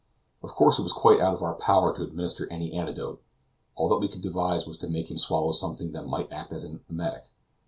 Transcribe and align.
Of 0.41 0.49
course 0.55 0.79
it 0.79 0.81
was 0.81 0.93
quite 0.93 1.19
out 1.19 1.35
of 1.35 1.43
our 1.43 1.53
power 1.53 1.95
to 1.95 2.01
administer 2.01 2.47
any 2.51 2.73
antidote; 2.73 3.21
all 3.75 3.87
that 3.89 3.99
we 3.99 4.07
could 4.07 4.21
devise 4.21 4.65
was 4.65 4.79
to 4.79 4.89
make 4.89 5.11
him 5.11 5.19
swallow 5.19 5.51
something 5.51 5.91
that 5.91 6.07
might 6.07 6.33
act 6.33 6.51
as 6.53 6.63
an 6.63 6.83
emetic. 6.89 7.25